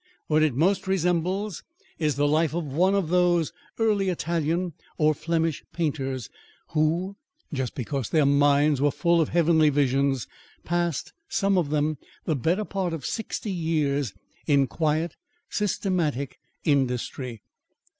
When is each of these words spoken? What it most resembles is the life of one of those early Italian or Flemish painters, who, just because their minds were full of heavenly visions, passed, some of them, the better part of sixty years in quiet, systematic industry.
What 0.25 0.41
it 0.41 0.55
most 0.55 0.87
resembles 0.87 1.61
is 1.99 2.15
the 2.15 2.27
life 2.27 2.55
of 2.55 2.65
one 2.65 2.95
of 2.95 3.09
those 3.09 3.53
early 3.77 4.09
Italian 4.09 4.73
or 4.97 5.13
Flemish 5.13 5.63
painters, 5.73 6.27
who, 6.69 7.17
just 7.53 7.75
because 7.75 8.09
their 8.09 8.25
minds 8.25 8.81
were 8.81 8.89
full 8.89 9.21
of 9.21 9.29
heavenly 9.29 9.69
visions, 9.69 10.25
passed, 10.63 11.13
some 11.29 11.55
of 11.55 11.69
them, 11.69 11.99
the 12.25 12.35
better 12.35 12.65
part 12.65 12.93
of 12.93 13.05
sixty 13.05 13.51
years 13.51 14.11
in 14.47 14.65
quiet, 14.65 15.17
systematic 15.51 16.39
industry. 16.63 17.43